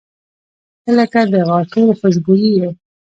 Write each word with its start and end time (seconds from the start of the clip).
•ته 0.83 0.91
لکه 0.99 1.19
د 1.31 1.33
غاټول 1.49 1.87
خوشبويي 1.99 2.51
یې. 2.59 2.69